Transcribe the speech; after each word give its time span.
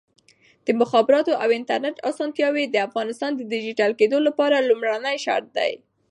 د 0.65 0.67
مخابراتو 0.81 1.33
او 1.43 1.49
انټرنیټ 1.57 1.95
اسانتیاوې 2.11 2.65
د 2.69 2.75
افغانستان 2.87 3.31
د 3.35 3.41
ډیجیټل 3.51 3.91
کېدو 3.99 4.17
لپاره 4.27 4.65
لومړنی 4.69 5.17
شرط 5.25 5.47
دی. 5.57 5.71